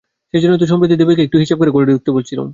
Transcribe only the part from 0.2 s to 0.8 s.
সেইজন্যেই তো